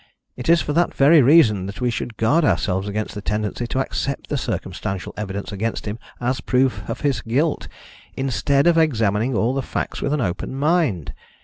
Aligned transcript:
It 0.35 0.49
is 0.49 0.63
for 0.63 0.73
that 0.73 0.95
very 0.95 1.21
reason 1.21 1.67
that 1.67 1.79
we 1.79 1.91
should 1.91 2.17
guard 2.17 2.43
ourselves 2.43 2.87
against 2.87 3.13
the 3.13 3.21
tendency 3.21 3.67
to 3.67 3.77
accept 3.81 4.29
the 4.29 4.35
circumstantial 4.35 5.13
evidence 5.15 5.51
against 5.51 5.85
him 5.85 5.99
as 6.19 6.41
proof 6.41 6.81
of 6.89 7.01
his 7.01 7.21
guilt, 7.21 7.67
instead 8.17 8.65
of 8.65 8.79
examining 8.79 9.35
all 9.35 9.53
the 9.53 9.61
facts 9.61 10.01
with 10.01 10.11
an 10.11 10.19
open 10.21 10.55
mind. 10.55 11.13